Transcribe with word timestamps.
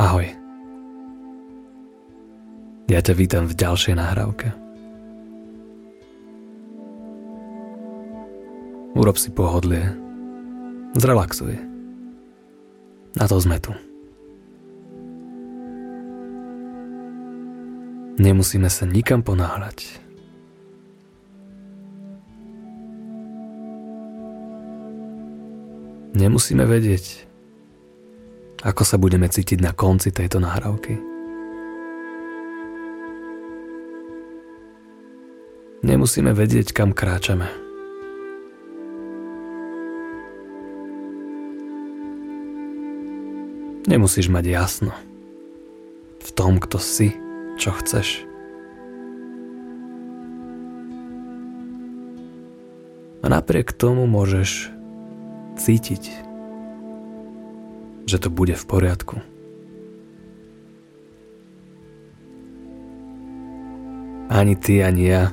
Ahoj. 0.00 0.32
Ja 2.88 3.04
ťa 3.04 3.12
vítam 3.20 3.44
v 3.44 3.52
ďalšej 3.52 4.00
nahrávke. 4.00 4.48
Urob 8.96 9.20
si 9.20 9.28
pohodlie. 9.28 9.92
Zrelaxuj. 10.96 11.52
Na 13.12 13.28
to 13.28 13.36
sme 13.44 13.60
tu. 13.60 13.76
Nemusíme 18.16 18.72
sa 18.72 18.88
nikam 18.88 19.20
ponáhľať. 19.20 20.00
Nemusíme 26.16 26.64
vedieť, 26.64 27.29
ako 28.60 28.82
sa 28.84 29.00
budeme 29.00 29.24
cítiť 29.24 29.64
na 29.64 29.72
konci 29.72 30.12
tejto 30.12 30.36
nahrávky. 30.36 31.00
Nemusíme 35.80 36.36
vedieť, 36.36 36.76
kam 36.76 36.92
kráčame. 36.92 37.48
Nemusíš 43.88 44.28
mať 44.28 44.44
jasno 44.54 44.92
v 46.20 46.28
tom, 46.36 46.60
kto 46.60 46.76
si 46.78 47.16
čo 47.56 47.72
chceš. 47.74 48.28
A 53.24 53.26
napriek 53.26 53.72
tomu 53.72 54.04
môžeš 54.04 54.68
cítiť, 55.56 56.29
že 58.10 58.18
to 58.18 58.26
bude 58.26 58.58
v 58.58 58.64
poriadku. 58.66 59.22
Ani 64.26 64.58
ty, 64.58 64.82
ani 64.82 65.04
ja 65.06 65.30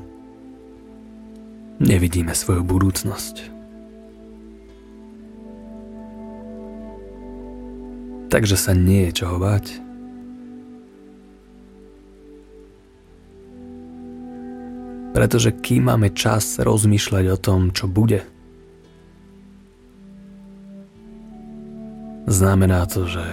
nevidíme 1.82 2.38
svoju 2.38 2.62
budúcnosť. 2.62 3.58
Takže 8.30 8.58
sa 8.60 8.78
nie 8.78 9.10
je 9.10 9.24
čoho 9.24 9.42
báť. 9.42 9.82
Pretože 15.18 15.50
kým 15.50 15.90
máme 15.90 16.14
čas 16.14 16.62
rozmýšľať 16.62 17.26
o 17.34 17.38
tom, 17.42 17.74
čo 17.74 17.90
bude, 17.90 18.22
znamená 22.28 22.84
to, 22.86 23.08
že 23.08 23.24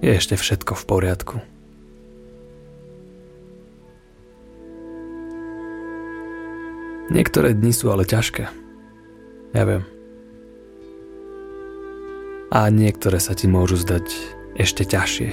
je 0.00 0.10
ešte 0.14 0.38
všetko 0.38 0.72
v 0.78 0.84
poriadku. 0.86 1.36
Niektoré 7.10 7.54
dni 7.54 7.70
sú 7.70 7.90
ale 7.90 8.06
ťažké. 8.06 8.50
Ja 9.54 9.62
viem. 9.66 9.82
A 12.50 12.70
niektoré 12.70 13.18
sa 13.18 13.34
ti 13.34 13.50
môžu 13.50 13.78
zdať 13.78 14.06
ešte 14.58 14.86
ťažšie. 14.86 15.30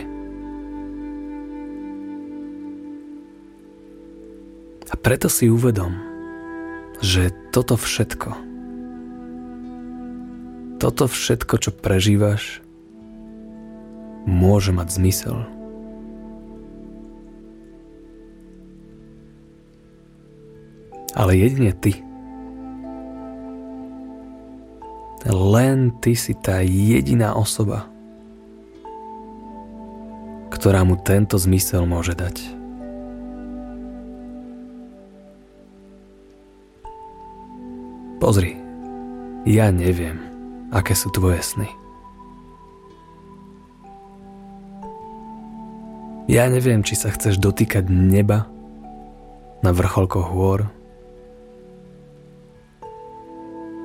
A 4.90 4.94
preto 5.02 5.26
si 5.30 5.50
uvedom, 5.50 5.98
že 7.02 7.34
toto 7.50 7.74
všetko, 7.74 8.53
toto 10.84 11.08
všetko, 11.08 11.64
čo 11.64 11.72
prežívaš, 11.72 12.60
môže 14.28 14.76
mať 14.76 15.00
zmysel. 15.00 15.48
Ale 21.16 21.40
jedine 21.40 21.72
ty. 21.72 22.04
Len 25.24 25.96
ty 26.04 26.20
si 26.20 26.36
tá 26.36 26.60
jediná 26.60 27.32
osoba, 27.32 27.88
ktorá 30.52 30.84
mu 30.84 31.00
tento 31.00 31.40
zmysel 31.40 31.88
môže 31.88 32.12
dať. 32.12 32.44
Pozri, 38.20 38.60
ja 39.48 39.72
neviem, 39.72 40.33
aké 40.74 40.98
sú 40.98 41.14
tvoje 41.14 41.40
sny. 41.40 41.70
Ja 46.26 46.50
neviem, 46.50 46.82
či 46.82 46.98
sa 46.98 47.14
chceš 47.14 47.38
dotýkať 47.38 47.86
neba 47.94 48.50
na 49.62 49.70
vrcholkoch 49.70 50.34
hôr, 50.34 50.66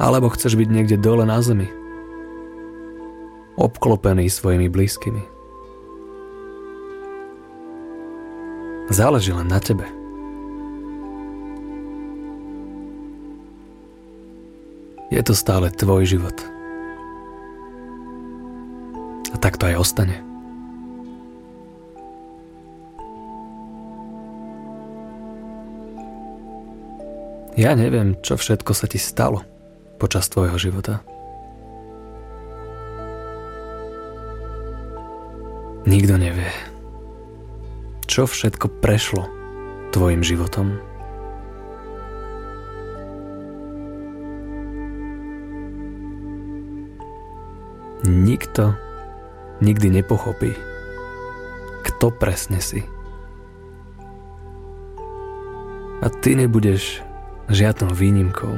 alebo 0.01 0.33
chceš 0.33 0.57
byť 0.57 0.69
niekde 0.71 0.97
dole 0.97 1.29
na 1.29 1.43
zemi, 1.45 1.69
obklopený 3.59 4.31
svojimi 4.31 4.71
blízkymi. 4.71 5.23
Záleží 8.89 9.37
len 9.37 9.51
na 9.53 9.61
tebe. 9.61 9.85
Je 15.13 15.21
to 15.21 15.37
stále 15.37 15.69
tvoj 15.69 16.07
život. 16.09 16.58
A 19.33 19.37
tak 19.37 19.61
to 19.61 19.69
aj 19.69 19.77
ostane. 19.77 20.17
Ja 27.59 27.75
neviem, 27.75 28.15
čo 28.23 28.39
všetko 28.39 28.71
sa 28.71 28.87
ti 28.87 29.03
stalo 29.03 29.43
počas 29.99 30.31
tvojho 30.31 30.55
života. 30.57 31.03
Nikto 35.89 36.15
nevie, 36.21 36.53
čo 38.07 38.29
všetko 38.29 38.79
prešlo 38.79 39.27
tvojim 39.91 40.23
životom. 40.23 40.79
nikto 48.09 48.75
nikdy 49.59 50.01
nepochopí, 50.03 50.55
kto 51.87 52.15
presne 52.15 52.63
si. 52.63 52.85
A 55.99 56.07
ty 56.23 56.39
nebudeš 56.39 57.03
žiadnou 57.51 57.91
výnimkou. 57.91 58.55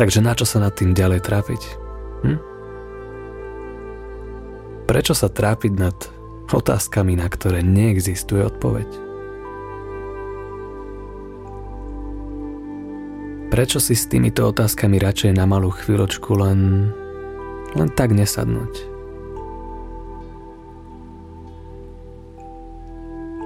Takže 0.00 0.24
na 0.24 0.32
čo 0.32 0.48
sa 0.48 0.64
nad 0.64 0.72
tým 0.72 0.96
ďalej 0.96 1.20
trápiť? 1.20 1.62
Hm? 2.24 2.40
Prečo 4.88 5.12
sa 5.12 5.28
trápiť 5.28 5.72
nad 5.76 5.96
otázkami, 6.48 7.20
na 7.20 7.28
ktoré 7.28 7.60
neexistuje 7.60 8.40
odpoveď? 8.48 9.09
Prečo 13.50 13.82
si 13.82 13.98
s 13.98 14.06
týmito 14.06 14.46
otázkami 14.46 15.02
radšej 15.02 15.34
na 15.34 15.42
malú 15.42 15.74
chvíľočku 15.74 16.38
len, 16.38 16.94
len 17.74 17.88
tak 17.98 18.14
nesadnúť? 18.14 18.86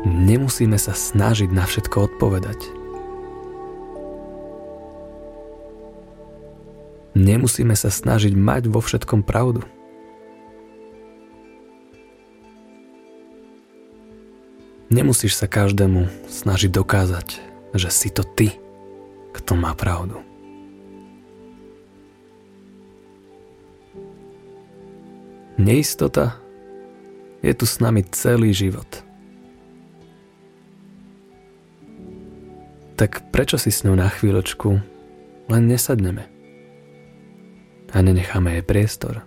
Nemusíme 0.04 0.76
sa 0.76 0.93
snažiť 0.93 1.48
na 1.48 1.64
všetko 1.64 2.12
odpovedať. 2.12 2.60
Nemusíme 7.16 7.72
sa 7.72 7.88
snažiť 7.88 8.37
mať 8.37 8.69
vo 8.69 8.84
všetkom 8.84 9.25
pravdu. 9.25 9.64
Nemusíš 14.93 15.40
sa 15.40 15.49
každému 15.49 16.12
snažiť 16.29 16.69
dokázať, 16.69 17.40
že 17.73 17.88
si 17.88 18.12
to 18.12 18.20
ty 18.20 18.61
kto 19.34 19.58
má 19.58 19.75
pravdu. 19.75 20.22
Neistota 25.58 26.38
je 27.42 27.52
tu 27.54 27.66
s 27.66 27.82
nami 27.82 28.06
celý 28.14 28.54
život. 28.54 28.86
Tak 32.94 33.34
prečo 33.34 33.58
si 33.58 33.75
s 33.75 33.82
ňou 33.82 33.98
na 33.98 34.06
chvíľočku 34.06 34.78
len 35.50 35.62
nesadneme 35.66 36.31
a 37.90 37.98
nenecháme 38.02 38.58
jej 38.58 38.64
priestor? 38.66 39.22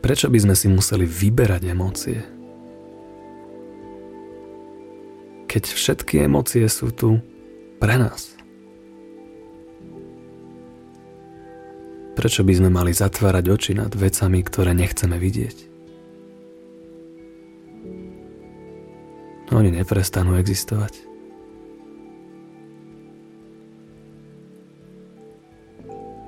Prečo 0.00 0.32
by 0.32 0.38
sme 0.40 0.54
si 0.56 0.66
museli 0.72 1.04
vyberať 1.04 1.62
emócie? 1.68 2.39
Keď 5.50 5.66
všetky 5.66 6.30
emócie 6.30 6.62
sú 6.70 6.94
tu 6.94 7.18
Pre 7.80 7.96
nás. 7.96 8.36
Prečo 12.12 12.44
by 12.44 12.52
sme 12.52 12.68
mali 12.68 12.92
zatvárať 12.92 13.44
oči 13.48 13.72
nad 13.72 13.88
vecami, 13.88 14.44
ktoré 14.44 14.76
nechceme 14.76 15.16
vidieť? 15.16 15.56
Oni 19.56 19.72
neprestanú 19.72 20.36
existovať. 20.36 21.08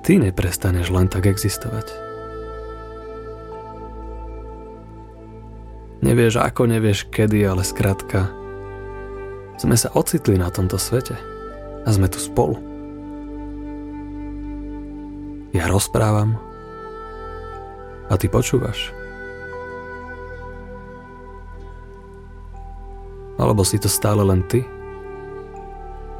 Ty 0.01 0.13
neprestaneš 0.19 0.89
len 0.89 1.05
tak 1.05 1.29
existovať. 1.29 1.93
Nevieš 6.01 6.41
ako, 6.41 6.65
nevieš 6.65 7.07
kedy, 7.13 7.45
ale 7.45 7.61
skrátka 7.61 8.42
sme 9.63 9.79
sa 9.79 9.87
ocitli 9.95 10.35
na 10.35 10.51
tomto 10.51 10.75
svete 10.75 11.15
a 11.87 11.87
sme 11.87 12.11
tu 12.11 12.19
spolu. 12.19 12.59
Ja 15.55 15.71
rozprávam 15.71 16.35
a 18.11 18.19
ty 18.19 18.27
počúvaš. 18.27 18.91
Alebo 23.39 23.63
si 23.63 23.79
to 23.79 23.87
stále 23.87 24.27
len 24.27 24.43
ty, 24.51 24.67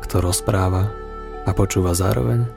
kto 0.07 0.23
rozpráva 0.23 0.87
a 1.43 1.51
počúva 1.51 1.91
zároveň? 1.91 2.47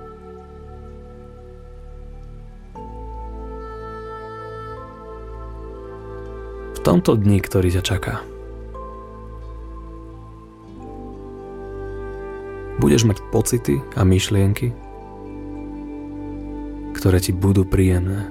V 6.78 6.80
tomto 6.86 7.18
dni, 7.18 7.42
ktorý 7.42 7.74
ťa 7.74 7.82
čaká, 7.82 8.22
budeš 12.86 13.02
mať 13.02 13.18
pocity 13.34 13.82
a 13.98 14.06
myšlienky, 14.06 14.70
ktoré 16.94 17.18
ti 17.18 17.34
budú 17.34 17.66
príjemné. 17.66 18.30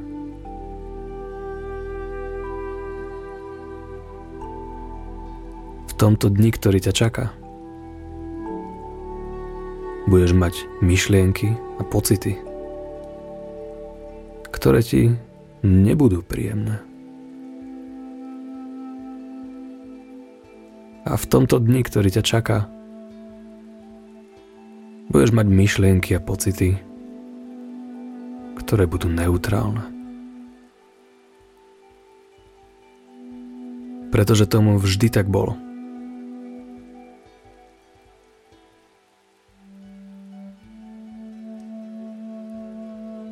V 5.92 5.94
tomto 6.00 6.32
dni, 6.32 6.56
ktorý 6.56 6.80
ťa 6.80 6.94
čaká, 6.96 7.36
budeš 10.08 10.32
mať 10.32 10.64
myšlienky 10.80 11.52
a 11.76 11.84
pocity, 11.84 12.40
ktoré 14.56 14.80
ti 14.80 15.12
nebudú 15.68 16.24
príjemné. 16.24 16.80
A 21.04 21.20
v 21.20 21.26
tomto 21.28 21.60
dni, 21.60 21.84
ktorý 21.84 22.08
ťa 22.08 22.24
čaká, 22.24 22.72
budeš 25.10 25.32
mať 25.34 25.48
myšlienky 25.50 26.18
a 26.18 26.24
pocity, 26.24 26.80
ktoré 28.62 28.90
budú 28.90 29.10
neutrálne. 29.12 29.86
Pretože 34.10 34.48
tomu 34.48 34.80
vždy 34.80 35.12
tak 35.12 35.28
bolo. 35.28 35.60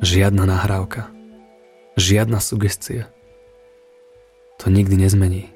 Žiadna 0.04 0.44
nahrávka, 0.44 1.08
žiadna 1.96 2.36
sugestia. 2.36 3.08
To 4.60 4.68
nikdy 4.68 5.00
nezmení. 5.00 5.53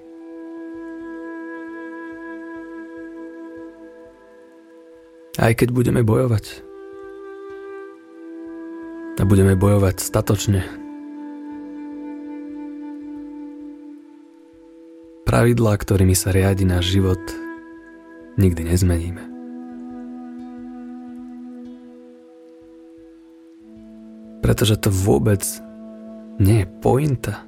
Aj 5.38 5.54
keď 5.54 5.70
budeme 5.70 6.02
bojovať. 6.02 6.66
A 9.18 9.22
budeme 9.22 9.54
bojovať 9.54 10.02
statočne. 10.02 10.66
Pravidlá, 15.22 15.78
ktorými 15.78 16.18
sa 16.18 16.34
riadi 16.34 16.66
náš 16.66 16.90
život, 16.90 17.22
nikdy 18.34 18.66
nezmeníme. 18.66 19.22
Pretože 24.42 24.74
to 24.74 24.90
vôbec 24.90 25.46
nie 26.42 26.62
je 26.62 26.70
pointa. 26.82 27.46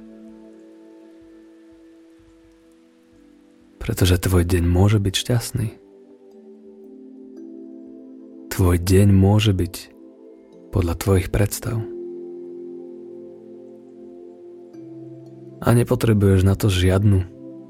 Pretože 3.83 4.15
tvoj 4.15 4.47
deň 4.47 4.63
môže 4.63 4.95
byť 4.95 5.15
šťastný. 5.17 5.80
Tvoj 8.51 8.83
deň 8.83 9.15
môže 9.15 9.55
byť 9.55 9.75
podľa 10.75 10.99
tvojich 10.99 11.31
predstav. 11.31 11.79
A 15.63 15.71
nepotrebuješ 15.71 16.43
na 16.43 16.59
to 16.59 16.67
žiadnu 16.67 17.23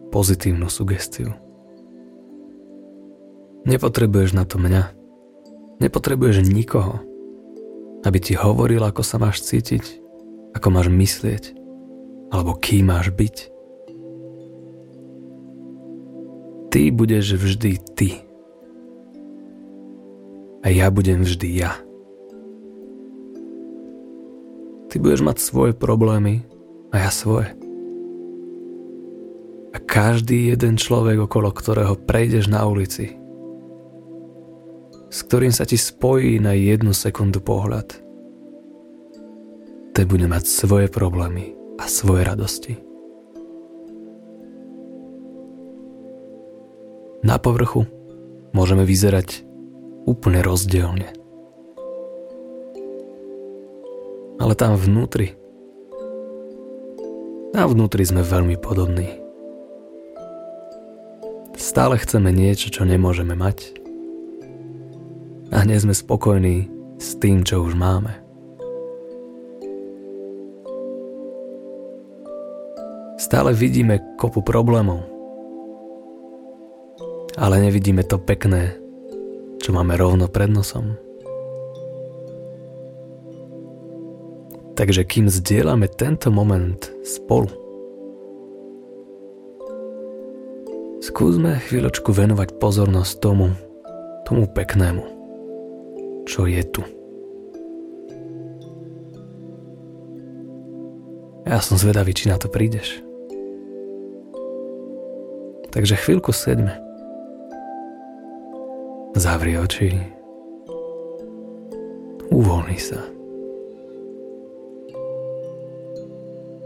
pozitívnu 0.09 0.65
sugestiu. 0.73 1.37
Nepotrebuješ 3.69 4.33
na 4.33 4.41
to 4.41 4.57
mňa. 4.57 4.89
Nepotrebuješ 5.85 6.49
nikoho, 6.49 6.97
aby 8.01 8.17
ti 8.17 8.33
hovoril, 8.33 8.81
ako 8.81 9.05
sa 9.05 9.21
máš 9.21 9.45
cítiť, 9.45 9.85
ako 10.57 10.67
máš 10.73 10.89
myslieť, 10.89 11.53
alebo 12.33 12.57
kým 12.57 12.89
máš 12.89 13.13
byť. 13.13 13.35
Ty 16.73 16.81
budeš 16.89 17.37
vždy 17.37 17.71
ty 17.93 18.30
a 20.61 20.67
ja 20.69 20.87
budem 20.93 21.25
vždy 21.25 21.49
ja. 21.57 21.73
Ty 24.91 24.95
budeš 25.01 25.21
mať 25.25 25.37
svoje 25.41 25.73
problémy 25.73 26.45
a 26.93 27.07
ja 27.07 27.11
svoje. 27.11 27.49
A 29.71 29.77
každý 29.79 30.51
jeden 30.51 30.75
človek, 30.75 31.25
okolo 31.25 31.49
ktorého 31.49 31.95
prejdeš 31.95 32.51
na 32.51 32.67
ulici, 32.67 33.15
s 35.11 35.19
ktorým 35.27 35.51
sa 35.51 35.63
ti 35.63 35.79
spojí 35.79 36.43
na 36.43 36.51
jednu 36.55 36.91
sekundu 36.91 37.39
pohľad, 37.39 37.87
ten 39.91 40.05
bude 40.07 40.27
mať 40.27 40.43
svoje 40.47 40.87
problémy 40.87 41.55
a 41.79 41.87
svoje 41.87 42.23
radosti. 42.23 42.73
Na 47.21 47.37
povrchu 47.37 47.85
môžeme 48.51 48.83
vyzerať 48.83 49.50
úplne 50.09 50.41
rozdielne. 50.41 51.09
Ale 54.41 54.53
tam 54.57 54.73
vnútri, 54.73 55.37
tam 57.53 57.67
vnútri 57.77 58.01
sme 58.01 58.25
veľmi 58.25 58.57
podobní. 58.57 59.21
Stále 61.61 62.01
chceme 62.01 62.33
niečo, 62.33 62.73
čo 62.73 62.89
nemôžeme 62.89 63.37
mať. 63.37 63.77
A 65.53 65.61
nie 65.67 65.77
sme 65.77 65.93
spokojní 65.93 66.71
s 66.97 67.21
tým, 67.21 67.45
čo 67.45 67.61
už 67.61 67.77
máme. 67.77 68.17
Stále 73.21 73.53
vidíme 73.53 74.01
kopu 74.17 74.41
problémov, 74.41 75.05
ale 77.37 77.61
nevidíme 77.61 78.01
to 78.03 78.17
pekné, 78.17 78.80
čo 79.61 79.69
máme 79.77 79.93
rovno 79.93 80.25
pred 80.25 80.49
nosom. 80.49 80.97
Takže 84.73 85.05
kým 85.05 85.29
zdieľame 85.29 85.85
tento 85.85 86.33
moment 86.33 86.81
spolu, 87.05 87.53
skúsme 91.05 91.61
chvíľočku 91.69 92.09
venovať 92.09 92.57
pozornosť 92.57 93.13
tomu, 93.21 93.53
tomu 94.25 94.49
peknému, 94.49 95.05
čo 96.25 96.49
je 96.49 96.65
tu. 96.65 96.81
Ja 101.45 101.61
som 101.61 101.77
zvedavý, 101.77 102.17
či 102.17 102.33
na 102.33 102.41
to 102.41 102.49
prídeš. 102.49 103.05
Takže 105.69 105.99
chvíľku 106.01 106.33
sedme. 106.33 106.90
Zavri 109.21 109.53
oči. 109.53 109.93
Uvoľni 112.33 112.79
sa. 112.81 112.97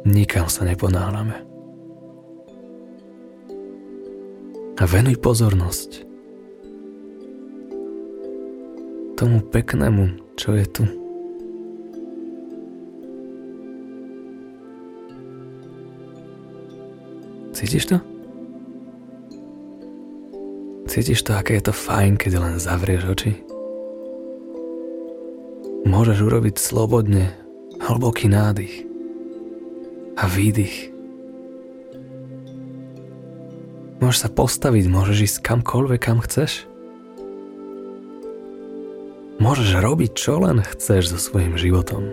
Nikam 0.08 0.48
sa 0.48 0.64
neponáhľame. 0.64 1.36
A 4.80 4.84
venuj 4.88 5.20
pozornosť 5.20 6.08
tomu 9.20 9.44
peknému, 9.52 10.16
čo 10.40 10.56
je 10.56 10.64
tu. 10.72 10.84
Cítiš 17.52 17.92
to? 17.92 18.15
Cítiš 20.96 21.28
to, 21.28 21.36
aké 21.36 21.60
je 21.60 21.68
to 21.68 21.74
fajn, 21.76 22.16
keď 22.16 22.40
len 22.40 22.56
zavrieš 22.56 23.04
oči 23.12 23.46
môžeš 25.86 26.18
urobiť 26.26 26.56
slobodne 26.58 27.32
hlboký 27.78 28.28
nádych 28.28 28.84
a 30.18 30.26
výdych. 30.26 30.92
Môžeš 34.02 34.28
sa 34.28 34.30
postaviť, 34.30 34.86
môžeš 34.90 35.18
ísť 35.32 35.38
kamkoľvek, 35.46 36.02
kam 36.02 36.20
chceš. 36.26 36.66
Môžeš 39.40 39.78
robiť, 39.78 40.12
čo 40.18 40.42
len 40.42 40.66
chceš 40.66 41.16
so 41.16 41.20
svojím 41.22 41.56
životom. 41.56 42.12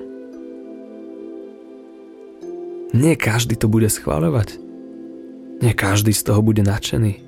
Nie 2.92 3.16
každý 3.16 3.56
to 3.56 3.72
bude 3.72 3.88
schváľovať. 3.88 4.60
Nie 5.64 5.72
každý 5.72 6.12
z 6.12 6.22
toho 6.28 6.44
bude 6.44 6.60
nadšený. 6.60 7.21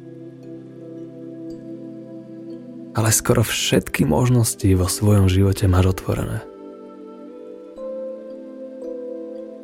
Ale 3.04 3.12
skoro 3.12 3.44
všetky 3.44 4.08
možnosti 4.08 4.64
vo 4.72 4.88
svojom 4.88 5.28
živote 5.28 5.68
máš 5.68 5.92
otvorené. 5.92 6.40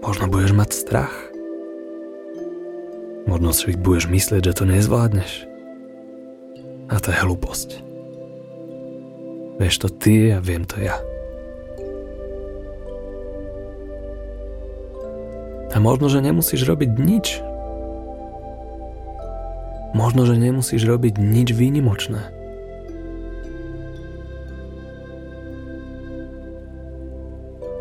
Možno 0.04 0.28
budeš 0.28 0.52
mať 0.52 0.70
strach. 0.76 1.16
Možno 3.24 3.56
si 3.56 3.72
budeš 3.80 4.12
myslieť, 4.12 4.44
že 4.44 4.56
to 4.60 4.68
nezvládneš. 4.68 5.48
A 6.92 7.00
to 7.00 7.16
je 7.16 7.16
hlúposť. 7.16 7.80
Vieš 9.56 9.74
to 9.80 9.88
ty 9.88 10.36
a 10.36 10.44
viem 10.44 10.68
to 10.68 10.76
ja. 10.76 11.00
A 15.72 15.80
možno, 15.80 16.12
že 16.12 16.20
nemusíš 16.20 16.68
robiť 16.68 16.90
nič. 16.92 17.40
Možno, 19.96 20.28
že 20.28 20.36
nemusíš 20.36 20.84
robiť 20.84 21.16
nič 21.16 21.56
výnimočné. 21.56 22.39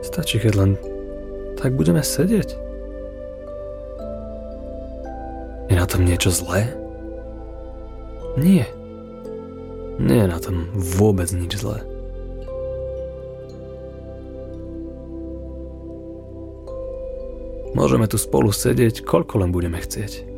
Stačí, 0.10 0.42
keď 0.42 0.54
len 0.58 0.72
tak 1.54 1.78
budeme 1.78 2.02
sedieť. 2.02 2.58
Je 5.70 5.78
na 5.78 5.86
tom 5.86 6.02
niečo 6.02 6.34
zlé? 6.34 6.66
Nie. 8.34 8.66
Nie 10.02 10.26
je 10.26 10.28
na 10.34 10.42
tom 10.42 10.74
vôbec 10.74 11.30
nič 11.30 11.62
zlé. 11.62 11.86
Môžeme 17.78 18.10
tu 18.10 18.18
spolu 18.18 18.50
sedieť, 18.50 19.06
koľko 19.06 19.46
len 19.46 19.54
budeme 19.54 19.78
chcieť. 19.78 20.29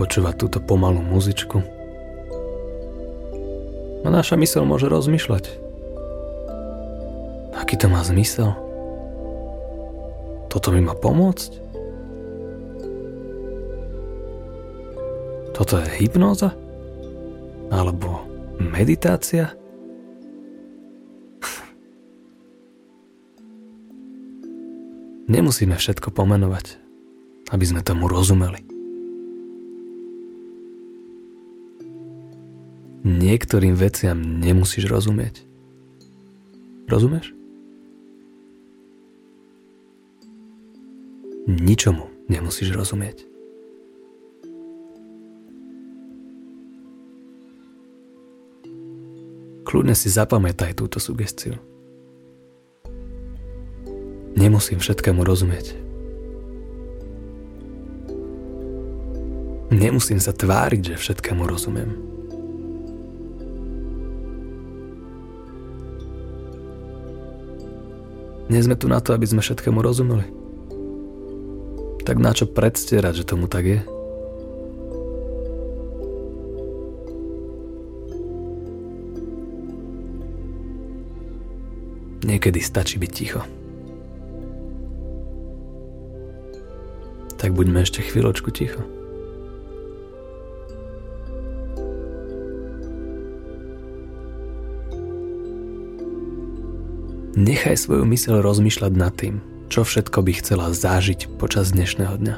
Počúvať 0.00 0.40
túto 0.40 0.64
pomalú 0.64 1.04
muzičku. 1.04 1.60
A 4.00 4.08
naša 4.08 4.40
mysl 4.40 4.64
môže 4.64 4.88
rozmýšľať. 4.88 5.60
Aký 7.52 7.76
to 7.76 7.92
má 7.92 8.00
zmysel? 8.00 8.56
Toto 10.48 10.72
mi 10.72 10.80
má 10.80 10.96
pomôcť? 10.96 11.52
Toto 15.52 15.76
je 15.76 15.84
hypnóza? 16.00 16.56
Alebo 17.68 18.24
meditácia? 18.56 19.52
Nemusíme 25.28 25.76
všetko 25.76 26.08
pomenovať, 26.08 26.80
aby 27.52 27.64
sme 27.68 27.84
tomu 27.84 28.08
rozumeli. 28.08 28.79
Niektorým 33.00 33.72
veciam 33.80 34.20
nemusíš 34.20 34.84
rozumieť. 34.84 35.40
Rozumieš? 36.84 37.32
Ničomu 41.48 42.12
nemusíš 42.28 42.76
rozumieť. 42.76 43.24
Kľudne 49.64 49.96
si 49.96 50.12
zapamätaj 50.12 50.76
túto 50.76 51.00
sugestiu. 51.00 51.56
Nemusím 54.36 54.76
všetkému 54.76 55.24
rozumieť. 55.24 55.72
Nemusím 59.72 60.20
sa 60.20 60.36
tváriť, 60.36 60.92
že 60.92 61.00
všetkému 61.00 61.48
rozumiem. 61.48 62.19
Nie 68.50 68.66
sme 68.66 68.74
tu 68.74 68.90
na 68.90 68.98
to, 68.98 69.14
aby 69.14 69.30
sme 69.30 69.40
všetkému 69.40 69.78
rozumeli 69.78 70.40
tak 72.10 72.18
na 72.18 72.34
čo 72.34 72.42
predstierať, 72.50 73.22
že 73.22 73.28
tomu 73.28 73.46
tak 73.46 73.70
je? 73.70 73.80
Niekedy 82.26 82.58
stačí 82.58 82.98
byť 82.98 83.10
ticho. 83.14 83.46
Tak 87.38 87.54
buďme 87.54 87.86
ešte 87.86 88.02
chvíľočku 88.02 88.50
ticho. 88.50 88.82
Nechaj 97.40 97.88
svoju 97.88 98.04
myseľ 98.04 98.44
rozmýšľať 98.44 98.92
nad 99.00 99.16
tým, 99.16 99.40
čo 99.72 99.80
všetko 99.80 100.20
by 100.20 100.32
chcela 100.44 100.76
zážiť 100.76 101.40
počas 101.40 101.72
dnešného 101.72 102.20
dňa. 102.20 102.36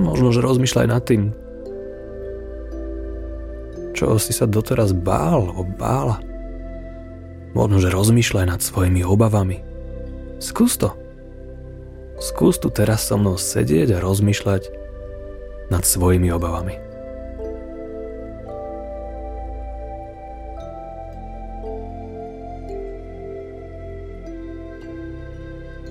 Možno, 0.00 0.32
že 0.32 0.40
rozmýšľaj 0.40 0.88
nad 0.88 1.04
tým, 1.04 1.36
čo 3.92 4.16
si 4.16 4.32
sa 4.32 4.48
doteraz 4.48 4.96
bál 4.96 5.52
alebo 5.52 5.68
bála. 5.68 6.16
Možno, 7.52 7.76
že 7.76 7.92
rozmýšľaj 7.92 8.46
nad 8.48 8.64
svojimi 8.64 9.04
obavami. 9.04 9.60
Skús 10.40 10.80
to. 10.80 10.96
Skús 12.24 12.56
tu 12.56 12.72
teraz 12.72 13.04
so 13.04 13.20
mnou 13.20 13.36
sedieť 13.36 14.00
a 14.00 14.04
rozmýšľať 14.04 14.72
nad 15.68 15.84
svojimi 15.84 16.32
obavami. 16.32 16.85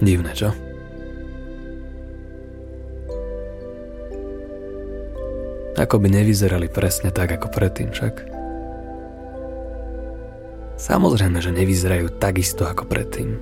Divné, 0.06 0.38
čo? 0.38 0.54
Ako 5.76 5.98
by 5.98 6.08
nevyzerali 6.14 6.70
presne 6.70 7.10
tak 7.10 7.34
ako 7.34 7.50
predtým 7.50 7.90
však. 7.90 8.14
Samozrejme, 10.78 11.42
že 11.42 11.50
nevyzerajú 11.50 12.22
takisto 12.22 12.70
ako 12.70 12.86
predtým. 12.86 13.42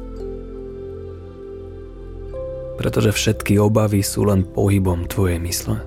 Pretože 2.79 3.11
všetky 3.11 3.59
obavy 3.59 3.99
sú 3.99 4.23
len 4.23 4.47
pohybom 4.47 5.05
tvojej 5.11 5.43
mysle. 5.43 5.83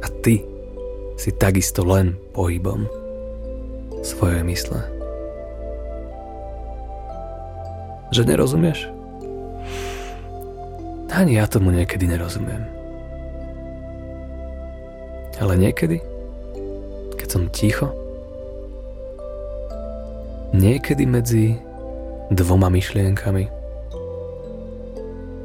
A 0.00 0.06
ty 0.24 0.40
si 1.20 1.30
takisto 1.36 1.84
len 1.84 2.16
pohybom 2.32 2.88
svojej 4.00 4.40
mysle. 4.48 4.99
Že 8.10 8.26
nerozumieš? 8.26 8.90
Ani 11.10 11.38
ja 11.38 11.46
tomu 11.50 11.74
niekedy 11.74 12.06
nerozumiem. 12.06 12.66
Ale 15.40 15.54
niekedy, 15.56 15.98
keď 17.18 17.28
som 17.30 17.42
ticho, 17.50 17.90
niekedy 20.54 21.06
medzi 21.06 21.58
dvoma 22.30 22.70
myšlienkami 22.70 23.50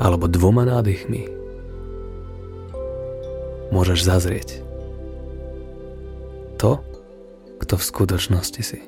alebo 0.01 0.25
dvoma 0.29 0.67
nádychmi 0.67 1.25
môžeš 3.74 4.00
zazrieť 4.05 4.50
to, 6.62 6.81
kto 7.62 7.74
v 7.77 7.84
skutočnosti 7.84 8.62
si. 8.62 8.79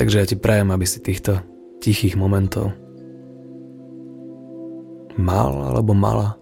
Takže 0.00 0.16
ja 0.16 0.24
ti 0.24 0.40
prajem, 0.40 0.72
aby 0.72 0.88
si 0.88 0.96
týchto 1.04 1.44
tichých 1.84 2.16
momentov 2.16 2.72
mal 5.20 5.52
alebo 5.52 5.92
mala 5.92 6.40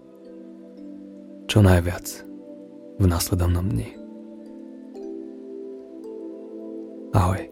čo 1.51 1.59
najviac. 1.59 2.29
v 2.99 3.07
následovnom 3.07 3.63
dni. 3.63 3.95
Ahoj. 7.15 7.47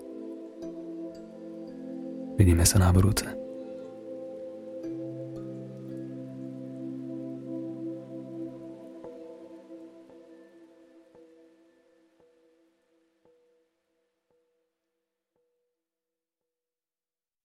Vidíme 2.35 2.67
sa 2.67 2.83
na 2.83 2.91
budúce. 2.91 3.36